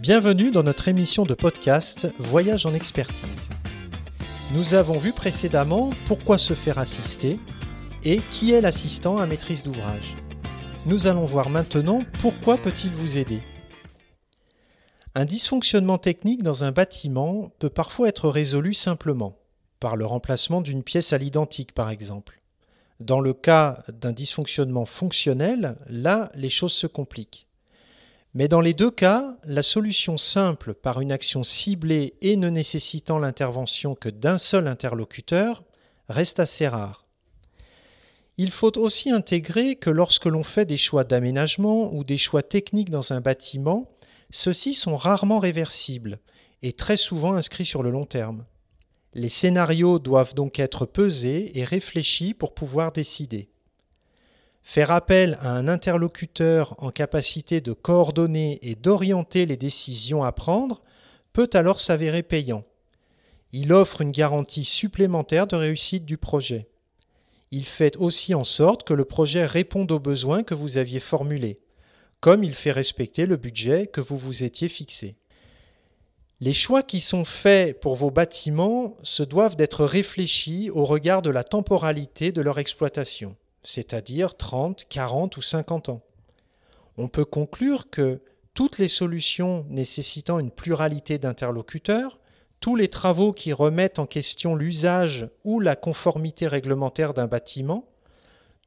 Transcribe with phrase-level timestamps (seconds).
[0.00, 3.48] Bienvenue dans notre émission de podcast Voyage en expertise.
[4.54, 7.40] Nous avons vu précédemment pourquoi se faire assister
[8.04, 10.14] et qui est l'assistant à maîtrise d'ouvrage.
[10.84, 13.40] Nous allons voir maintenant pourquoi peut-il vous aider.
[15.14, 19.38] Un dysfonctionnement technique dans un bâtiment peut parfois être résolu simplement,
[19.80, 22.42] par le remplacement d'une pièce à l'identique par exemple.
[23.00, 27.46] Dans le cas d'un dysfonctionnement fonctionnel, là, les choses se compliquent.
[28.36, 33.18] Mais dans les deux cas, la solution simple par une action ciblée et ne nécessitant
[33.18, 35.64] l'intervention que d'un seul interlocuteur
[36.10, 37.06] reste assez rare.
[38.36, 42.90] Il faut aussi intégrer que lorsque l'on fait des choix d'aménagement ou des choix techniques
[42.90, 43.88] dans un bâtiment,
[44.30, 46.18] ceux-ci sont rarement réversibles
[46.60, 48.44] et très souvent inscrits sur le long terme.
[49.14, 53.48] Les scénarios doivent donc être pesés et réfléchis pour pouvoir décider.
[54.68, 60.82] Faire appel à un interlocuteur en capacité de coordonner et d'orienter les décisions à prendre
[61.32, 62.64] peut alors s'avérer payant.
[63.52, 66.66] Il offre une garantie supplémentaire de réussite du projet.
[67.52, 71.60] Il fait aussi en sorte que le projet réponde aux besoins que vous aviez formulés,
[72.18, 75.14] comme il fait respecter le budget que vous vous étiez fixé.
[76.40, 81.30] Les choix qui sont faits pour vos bâtiments se doivent d'être réfléchis au regard de
[81.30, 86.00] la temporalité de leur exploitation c'est-à-dire 30, 40 ou 50 ans.
[86.96, 88.22] On peut conclure que
[88.54, 92.18] toutes les solutions nécessitant une pluralité d'interlocuteurs,
[92.60, 97.88] tous les travaux qui remettent en question l'usage ou la conformité réglementaire d'un bâtiment,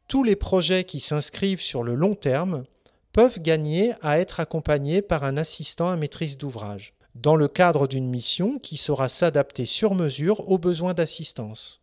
[0.08, 2.66] tous les projets qui s'inscrivent sur le long terme
[3.14, 8.10] peuvent gagner à être accompagnés par un assistant à maîtrise d'ouvrage, dans le cadre d'une
[8.10, 11.82] mission qui saura s'adapter sur mesure aux besoins d'assistance.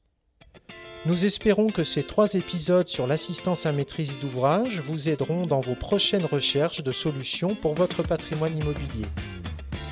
[1.06, 5.76] Nous espérons que ces trois épisodes sur l'assistance à maîtrise d'ouvrage vous aideront dans vos
[5.76, 9.06] prochaines recherches de solutions pour votre patrimoine immobilier.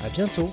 [0.05, 0.51] À bientôt!